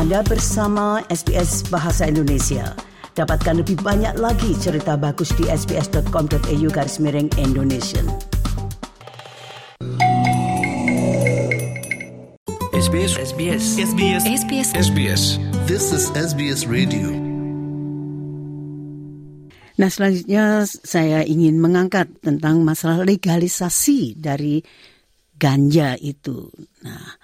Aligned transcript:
Anda 0.00 0.24
bersama 0.24 1.04
SBS 1.12 1.68
Bahasa 1.68 2.08
Indonesia. 2.08 2.72
Dapatkan 3.20 3.60
lebih 3.60 3.84
banyak 3.84 4.16
lagi 4.16 4.56
cerita 4.56 4.96
bagus 4.96 5.28
di 5.36 5.44
sbs.com.au 5.44 6.68
garis 6.72 6.96
miring 7.04 7.28
Indonesia. 7.36 8.00
SBS 12.72 13.12
SBS 13.20 13.64
SBS 13.76 14.22
SBS 14.24 14.68
SBS. 14.72 15.22
This 15.68 15.92
is 15.92 16.08
SBS 16.16 16.64
Radio. 16.64 17.12
Nah 19.76 19.88
selanjutnya 19.92 20.64
saya 20.64 21.28
ingin 21.28 21.60
mengangkat 21.60 22.08
tentang 22.24 22.64
masalah 22.64 23.04
legalisasi 23.04 24.16
dari 24.16 24.64
ganja 25.36 25.92
itu. 26.00 26.48
Nah, 26.88 27.20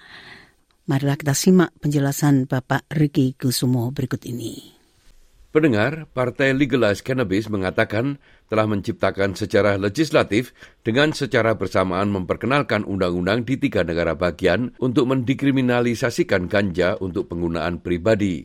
marilah 0.87 1.19
kita 1.19 1.35
simak 1.35 1.75
penjelasan 1.83 2.47
Bapak 2.47 2.87
Riki 2.89 3.35
Kusumo 3.35 3.91
berikut 3.91 4.23
ini. 4.23 4.73
Pendengar, 5.47 6.05
Partai 6.11 6.51
Legalize 6.51 7.01
Cannabis 7.01 7.47
mengatakan 7.47 8.19
telah 8.51 8.67
menciptakan 8.67 9.33
secara 9.33 9.79
legislatif 9.79 10.51
dengan 10.83 11.15
secara 11.15 11.55
bersamaan 11.55 12.11
memperkenalkan 12.11 12.83
undang-undang 12.83 13.47
di 13.47 13.55
tiga 13.57 13.81
negara 13.81 14.13
bagian 14.13 14.75
untuk 14.77 15.07
mendikriminalisasikan 15.09 16.51
ganja 16.51 16.99
untuk 16.99 17.31
penggunaan 17.31 17.79
pribadi. 17.79 18.43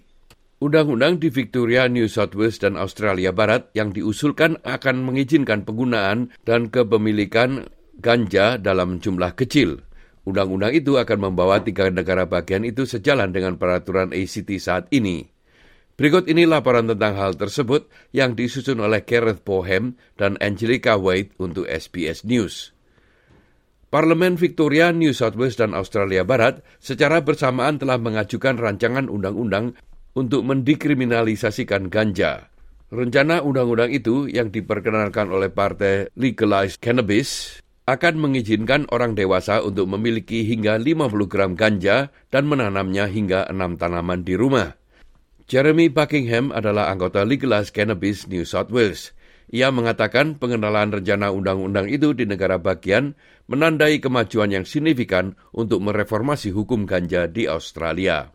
Undang-undang 0.63 1.19
di 1.19 1.27
Victoria, 1.27 1.91
New 1.91 2.07
South 2.07 2.39
Wales, 2.39 2.63
dan 2.63 2.79
Australia 2.79 3.35
Barat 3.35 3.75
yang 3.75 3.91
diusulkan 3.91 4.63
akan 4.63 5.03
mengizinkan 5.03 5.67
penggunaan 5.67 6.31
dan 6.47 6.71
kepemilikan 6.71 7.67
ganja 7.99 8.63
dalam 8.63 9.03
jumlah 9.03 9.35
kecil. 9.35 9.83
Undang-undang 10.23 10.71
itu 10.71 10.95
akan 10.95 11.31
membawa 11.31 11.63
tiga 11.67 11.91
negara 11.91 12.31
bagian 12.31 12.63
itu 12.63 12.87
sejalan 12.87 13.35
dengan 13.35 13.59
peraturan 13.59 14.15
ACT 14.15 14.51
saat 14.63 14.87
ini. 14.95 15.27
Berikut 15.99 16.31
ini 16.31 16.49
laporan 16.49 16.89
tentang 16.89 17.15
hal 17.19 17.39
tersebut 17.39 17.91
yang 18.11 18.35
disusun 18.35 18.81
oleh 18.81 19.07
Gareth 19.07 19.45
Bohem 19.45 19.99
dan 20.19 20.41
Angelica 20.41 20.99
Wade 20.99 21.35
untuk 21.37 21.69
SBS 21.69 22.27
News. 22.27 22.75
Parlemen 23.93 24.41
Victoria, 24.41 24.89
New 24.89 25.13
South 25.13 25.37
Wales, 25.37 25.55
dan 25.61 25.77
Australia 25.77 26.25
Barat 26.25 26.65
secara 26.81 27.21
bersamaan 27.21 27.77
telah 27.77 28.01
mengajukan 28.01 28.57
rancangan 28.57 29.13
undang-undang 29.13 29.77
untuk 30.17 30.43
mendikriminalisasikan 30.49 31.93
ganja. 31.93 32.49
Rencana 32.91 33.45
undang-undang 33.45 33.95
itu 33.95 34.27
yang 34.27 34.49
diperkenalkan 34.53 35.29
oleh 35.29 35.55
Partai 35.55 36.09
Legalized 36.13 36.81
Cannabis 36.81 37.62
akan 37.83 38.15
mengizinkan 38.15 38.87
orang 38.95 39.19
dewasa 39.19 39.59
untuk 39.59 39.91
memiliki 39.91 40.47
hingga 40.47 40.79
50 40.79 41.27
gram 41.27 41.53
ganja 41.59 42.15
dan 42.31 42.47
menanamnya 42.47 43.11
hingga 43.11 43.51
enam 43.51 43.75
tanaman 43.75 44.23
di 44.23 44.39
rumah. 44.39 44.79
Jeremy 45.51 45.91
Buckingham 45.91 46.55
adalah 46.55 46.89
anggota 46.89 47.27
Legalized 47.27 47.75
Cannabis 47.75 48.31
New 48.31 48.47
South 48.47 48.71
Wales. 48.71 49.11
Ia 49.53 49.69
mengatakan 49.69 50.41
pengenalan 50.41 50.95
rencana 50.95 51.29
undang-undang 51.29 51.91
itu 51.91 52.17
di 52.17 52.25
negara 52.25 52.57
bagian 52.57 53.13
menandai 53.51 54.01
kemajuan 54.01 54.49
yang 54.49 54.65
signifikan 54.65 55.37
untuk 55.53 55.85
mereformasi 55.85 56.55
hukum 56.55 56.89
ganja 56.89 57.29
di 57.29 57.45
Australia. 57.51 58.33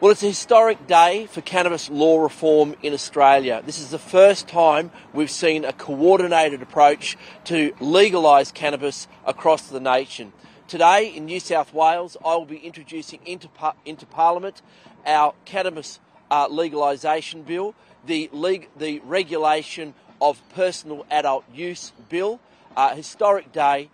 Well, 0.00 0.12
it's 0.12 0.22
a 0.22 0.28
historic 0.28 0.86
day 0.86 1.26
for 1.26 1.42
cannabis 1.42 1.90
law 1.90 2.22
reform 2.22 2.74
in 2.82 2.94
Australia. 2.94 3.62
This 3.66 3.78
is 3.78 3.90
the 3.90 3.98
first 3.98 4.48
time 4.48 4.90
we've 5.12 5.30
seen 5.30 5.66
a 5.66 5.74
coordinated 5.74 6.62
approach 6.62 7.18
to 7.44 7.74
legalise 7.80 8.50
cannabis 8.50 9.08
across 9.26 9.68
the 9.68 9.78
nation. 9.78 10.32
Today 10.68 11.14
in 11.14 11.26
New 11.26 11.38
South 11.38 11.74
Wales, 11.74 12.16
I 12.24 12.34
will 12.34 12.46
be 12.46 12.56
introducing 12.56 13.20
into, 13.26 13.50
into 13.84 14.06
Parliament 14.06 14.62
our 15.04 15.34
cannabis 15.44 16.00
uh, 16.30 16.48
legalisation 16.48 17.44
bill, 17.44 17.74
the, 18.06 18.30
leg- 18.32 18.70
the 18.78 19.00
regulation 19.00 19.92
of 20.18 20.40
personal 20.54 21.04
adult 21.10 21.44
use 21.52 21.92
bill. 22.08 22.40
Uh, 22.74 22.94
historic 22.94 23.52
day 23.52 23.90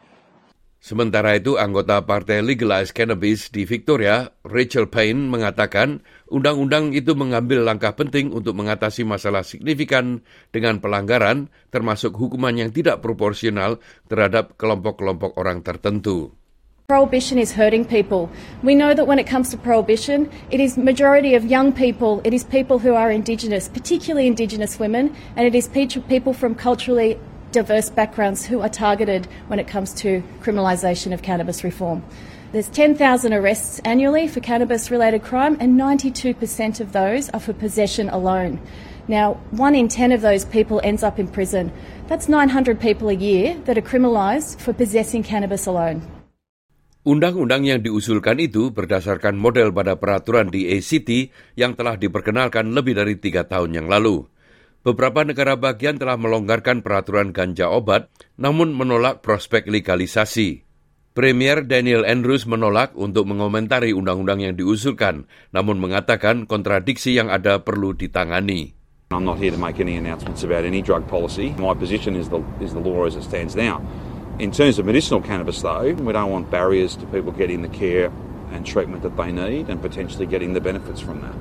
Sementara 0.76 1.34
itu, 1.34 1.58
anggota 1.58 2.04
Partai 2.06 2.44
Legalized 2.46 2.94
Cannabis 2.94 3.50
di 3.50 3.66
Victoria, 3.66 4.30
Rachel 4.46 4.86
Payne, 4.86 5.26
mengatakan 5.26 6.04
undang-undang 6.30 6.94
itu 6.94 7.16
mengambil 7.18 7.66
langkah 7.66 7.96
penting 7.96 8.30
untuk 8.30 8.54
mengatasi 8.54 9.02
masalah 9.02 9.42
signifikan 9.42 10.22
dengan 10.54 10.78
pelanggaran, 10.78 11.50
termasuk 11.74 12.14
hukuman 12.14 12.54
yang 12.54 12.70
tidak 12.70 13.02
proporsional 13.02 13.82
terhadap 14.06 14.54
kelompok-kelompok 14.60 15.34
orang 15.40 15.66
tertentu. 15.66 16.30
Prohibition 16.86 17.34
is 17.34 17.50
hurting 17.50 17.82
people. 17.82 18.30
We 18.62 18.78
know 18.78 18.94
that 18.94 19.10
when 19.10 19.18
it 19.18 19.26
comes 19.26 19.50
to 19.50 19.58
prohibition, 19.58 20.30
it 20.54 20.62
is 20.62 20.78
majority 20.78 21.34
of 21.34 21.42
young 21.42 21.74
people, 21.74 22.22
it 22.22 22.30
is 22.30 22.46
people 22.46 22.78
who 22.78 22.94
are 22.94 23.10
indigenous, 23.10 23.66
particularly 23.66 24.30
indigenous 24.30 24.78
women, 24.78 25.10
and 25.34 25.50
it 25.50 25.58
is 25.58 25.66
people 25.66 26.30
from 26.30 26.54
culturally 26.54 27.18
diverse 27.56 27.88
backgrounds 27.88 28.44
who 28.44 28.60
are 28.60 28.68
targeted 28.68 29.24
when 29.48 29.56
it 29.56 29.64
comes 29.64 29.96
to 30.04 30.20
criminalisation 30.44 31.16
of 31.16 31.24
cannabis 31.24 31.64
reform. 31.64 32.04
There's 32.52 32.68
10,000 32.68 33.00
arrests 33.32 33.80
annually 33.80 34.28
for 34.28 34.44
cannabis 34.44 34.92
related 34.92 35.24
crime, 35.24 35.56
and 35.56 35.80
92% 35.80 36.36
of 36.84 36.92
those 36.92 37.32
are 37.32 37.40
for 37.40 37.56
possession 37.56 38.12
alone. 38.12 38.60
Now, 39.08 39.40
one 39.56 39.72
in 39.72 39.88
10 39.88 40.12
of 40.12 40.20
those 40.20 40.44
people 40.44 40.84
ends 40.84 41.00
up 41.00 41.16
in 41.16 41.32
prison. 41.32 41.72
That's 42.12 42.28
900 42.28 42.76
people 42.76 43.08
a 43.08 43.16
year 43.16 43.56
that 43.64 43.80
are 43.80 43.84
criminalised 43.84 44.60
for 44.60 44.76
possessing 44.76 45.24
cannabis 45.24 45.64
alone. 45.64 46.04
Undang-undang 47.06 47.62
yang 47.62 47.80
diusulkan 47.86 48.36
itu 48.42 48.74
berdasarkan 48.74 49.38
model 49.38 49.70
pada 49.70 49.94
peraturan 49.94 50.50
di 50.50 50.66
ACT 50.76 51.30
yang 51.54 51.78
telah 51.78 51.94
diperkenalkan 51.94 52.74
lebih 52.74 52.98
dari 52.98 53.14
tiga 53.14 53.46
tahun 53.46 53.78
yang 53.78 53.86
lalu. 53.86 54.26
Beberapa 54.86 55.26
negara 55.26 55.58
bagian 55.58 55.98
telah 55.98 56.14
melonggarkan 56.14 56.78
peraturan 56.78 57.34
ganja 57.34 57.66
obat, 57.66 58.06
namun 58.38 58.70
menolak 58.70 59.18
prospek 59.18 59.66
legalisasi. 59.66 60.62
Premier 61.10 61.66
Daniel 61.66 62.06
Andrews 62.06 62.46
menolak 62.46 62.94
untuk 62.94 63.26
mengomentari 63.26 63.90
undang-undang 63.90 64.46
yang 64.46 64.54
diusulkan, 64.54 65.26
namun 65.50 65.82
mengatakan 65.82 66.46
kontradiksi 66.46 67.18
yang 67.18 67.34
ada 67.34 67.66
perlu 67.66 67.98
ditangani. 67.98 68.78
I'm 69.10 69.26
not 69.26 69.42
here 69.42 69.50
to 69.50 69.58
make 69.58 69.82
any 69.82 69.98
announcements 69.98 70.46
about 70.46 70.62
any 70.62 70.86
drug 70.86 71.10
policy. 71.10 71.50
My 71.58 71.74
position 71.74 72.14
is 72.14 72.30
the, 72.30 72.38
is 72.62 72.70
the 72.70 72.78
law 72.78 73.10
as 73.10 73.18
it 73.18 73.26
stands 73.26 73.58
now. 73.58 73.82
In 74.38 74.54
terms 74.54 74.78
of 74.78 74.86
medicinal 74.86 75.18
cannabis, 75.18 75.66
though, 75.66 75.98
we 75.98 76.14
don't 76.14 76.30
want 76.30 76.46
barriers 76.54 76.94
to 77.02 77.10
people 77.10 77.34
getting 77.34 77.66
the 77.66 77.72
care 77.74 78.14
and 78.54 78.62
treatment 78.62 79.02
that 79.02 79.18
they 79.18 79.34
need 79.34 79.66
and 79.66 79.82
potentially 79.82 80.30
getting 80.30 80.54
the 80.54 80.62
benefits 80.62 81.02
from 81.02 81.26
that. 81.26 81.34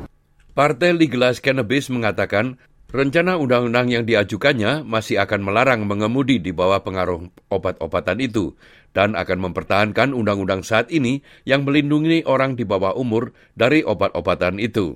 Partai 0.57 0.97
Legalized 0.97 1.45
Cannabis 1.45 1.91
mengatakan 1.93 2.57
Rencana 2.95 3.35
undang-undang 3.35 3.91
yang 3.91 4.07
diajukannya 4.07 4.87
masih 4.87 5.19
akan 5.19 5.43
melarang 5.43 5.83
mengemudi 5.83 6.39
di 6.39 6.55
bawah 6.55 6.79
pengaruh 6.79 7.27
obat-obatan 7.51 8.23
itu 8.23 8.55
dan 8.95 9.19
akan 9.19 9.51
mempertahankan 9.51 10.15
undang-undang 10.15 10.63
saat 10.63 10.87
ini 10.95 11.19
yang 11.43 11.67
melindungi 11.67 12.23
orang 12.23 12.55
di 12.55 12.63
bawah 12.63 12.95
umur 12.95 13.35
dari 13.51 13.83
obat-obatan 13.83 14.63
itu. 14.63 14.95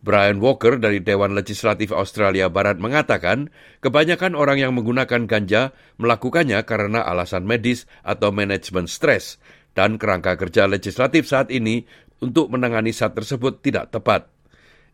Brian 0.00 0.40
Walker 0.40 0.80
dari 0.80 1.04
Dewan 1.04 1.36
Legislatif 1.36 1.92
Australia 1.92 2.48
Barat 2.48 2.80
mengatakan, 2.80 3.52
kebanyakan 3.84 4.32
orang 4.32 4.56
yang 4.56 4.72
menggunakan 4.72 5.28
ganja 5.28 5.76
melakukannya 6.00 6.64
karena 6.64 7.04
alasan 7.04 7.44
medis 7.44 7.84
atau 8.00 8.32
manajemen 8.32 8.88
stres, 8.88 9.36
dan 9.76 10.00
kerangka 10.00 10.40
kerja 10.40 10.64
legislatif 10.64 11.28
saat 11.28 11.52
ini 11.52 11.84
untuk 12.24 12.48
menangani 12.48 12.96
saat 12.96 13.12
tersebut 13.12 13.60
tidak 13.60 13.92
tepat. 13.92 14.35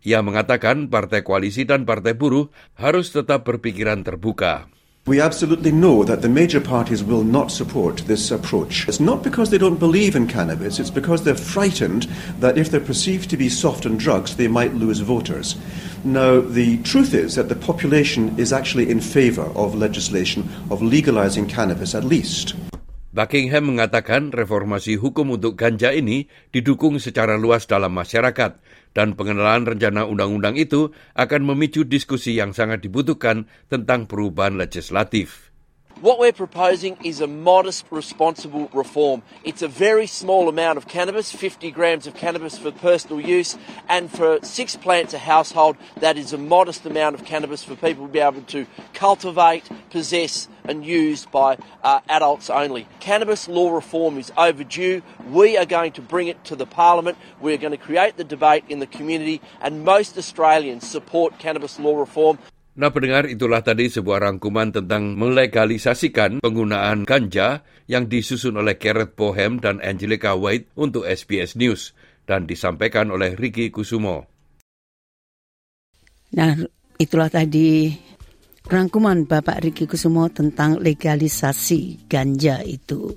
Ia 0.03 0.19
mengatakan 0.19 0.91
partai 0.91 1.23
koalisi 1.23 1.63
dan 1.63 1.87
partai 1.87 2.19
buruh 2.19 2.51
harus 2.75 3.15
tetap 3.15 3.47
berpikiran 3.47 4.03
terbuka. 4.03 4.67
We 5.03 5.19
absolutely 5.19 5.75
know 5.75 6.07
that 6.07 6.23
the 6.23 6.31
major 6.31 6.63
parties 6.63 7.03
will 7.03 7.27
not 7.27 7.51
support 7.51 8.07
this 8.07 8.31
approach. 8.31 8.87
It's 8.87 9.03
not 9.03 9.27
because 9.27 9.51
they 9.51 9.59
don't 9.59 9.83
believe 9.83 10.15
in 10.15 10.31
cannabis, 10.31 10.79
it's 10.79 10.95
because 10.95 11.27
they're 11.27 11.35
frightened 11.35 12.07
that 12.39 12.55
if 12.55 12.71
they're 12.71 12.79
perceived 12.79 13.27
to 13.31 13.39
be 13.39 13.51
soft 13.51 13.83
on 13.83 13.99
drugs, 13.99 14.39
they 14.39 14.47
might 14.47 14.79
lose 14.79 15.03
voters. 15.03 15.59
Now, 16.07 16.39
the 16.39 16.79
truth 16.87 17.15
is 17.15 17.35
that 17.35 17.51
the 17.51 17.59
population 17.59 18.39
is 18.39 18.55
actually 18.55 18.91
in 18.91 19.03
favour 19.03 19.51
of 19.59 19.75
legislation 19.75 20.47
of 20.71 20.87
legalising 20.87 21.51
cannabis 21.51 21.99
at 21.99 22.07
least. 22.07 22.55
Buckingham 23.13 23.77
mengatakan 23.77 24.33
reformasi 24.33 24.97
hukum 24.97 25.37
untuk 25.37 25.59
ganja 25.59 25.93
ini 25.93 26.33
didukung 26.49 26.97
secara 26.97 27.37
luas 27.37 27.69
dalam 27.69 27.93
masyarakat 27.93 28.57
dan 28.93 29.17
pengenalan 29.17 29.65
rencana 29.69 30.05
undang-undang 30.09 30.57
itu 30.57 30.93
akan 31.17 31.49
memicu 31.49 31.85
diskusi 31.85 32.37
yang 32.37 32.53
sangat 32.57 32.85
dibutuhkan 32.85 33.49
tentang 33.69 34.09
perubahan 34.09 34.57
legislatif. 34.57 35.53
What 36.03 36.19
we're 36.19 36.33
proposing 36.33 36.97
is 37.05 37.21
a 37.21 37.29
modest, 37.29 37.87
responsible 37.93 38.69
reform. 38.75 39.23
It's 39.45 39.63
a 39.63 39.69
very 39.69 40.09
small 40.09 40.49
amount 40.49 40.77
of 40.79 40.89
cannabis, 40.89 41.31
50 41.31 41.71
grams 41.71 42.09
of 42.09 42.15
cannabis 42.15 42.59
for 42.59 42.73
personal 42.73 43.21
use, 43.21 43.57
and 43.89 44.11
for 44.11 44.41
six 44.43 44.75
plants 44.75 45.15
a 45.15 45.19
household, 45.19 45.77
that 46.01 46.19
is 46.19 46.33
a 46.33 46.39
modest 46.39 46.87
amount 46.87 47.15
of 47.15 47.25
cannabis 47.25 47.63
for 47.63 47.77
people 47.77 48.09
to 48.09 48.13
be 48.13 48.19
able 48.19 48.43
to 48.51 48.67
cultivate, 48.95 49.63
possess, 49.91 50.49
and 50.65 50.85
used 50.85 51.31
by 51.31 51.59
uh, 51.83 52.01
adults 52.09 52.51
only. 52.51 52.87
Cannabis 53.01 53.49
law 53.49 53.73
reform 53.73 54.19
is 54.19 54.33
overdue. 54.37 55.03
We 55.29 55.57
are 55.57 55.67
going 55.67 55.93
to 55.99 56.03
bring 56.03 56.29
it 56.29 56.43
to 56.51 56.57
the 56.57 56.67
Parliament. 56.67 57.19
We 57.41 57.55
are 57.55 57.61
going 57.61 57.75
to 57.75 57.81
create 57.81 58.17
the 58.17 58.25
debate 58.25 58.65
in 58.69 58.79
the 58.79 58.91
community, 58.91 59.41
and 59.61 59.85
most 59.85 60.19
Australians 60.19 60.87
support 60.87 61.39
cannabis 61.39 61.79
law 61.79 61.99
reform. 61.99 62.39
Nah 62.73 62.89
pendengar 62.89 63.29
itulah 63.29 63.61
tadi 63.61 63.93
sebuah 63.93 64.25
rangkuman 64.25 64.73
tentang 64.73 65.13
melegalisasikan 65.21 66.41
penggunaan 66.41 67.05
ganja 67.05 67.61
yang 67.85 68.09
disusun 68.09 68.57
oleh 68.57 68.81
Gareth 68.81 69.13
Bohem 69.13 69.61
dan 69.61 69.77
Angelica 69.85 70.33
White 70.33 70.73
untuk 70.73 71.05
SBS 71.05 71.53
News 71.61 71.93
dan 72.25 72.49
disampaikan 72.49 73.13
oleh 73.13 73.37
Ricky 73.37 73.69
Kusumo. 73.69 74.25
Nah 76.33 76.57
itulah 76.97 77.29
tadi 77.29 77.93
rangkuman 78.69 79.27
Bapak 79.27 79.63
Ricky 79.63 79.89
Kusumo 79.91 80.29
tentang 80.31 80.79
legalisasi 80.79 82.07
ganja 82.07 82.63
itu. 82.63 83.17